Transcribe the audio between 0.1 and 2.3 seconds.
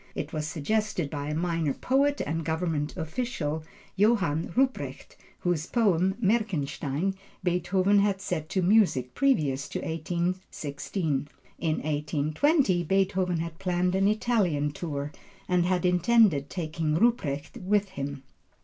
It was suggested by a minor poet